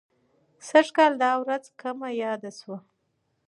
[0.67, 2.77] سږ کال دا ورځ کمه یاده شوه.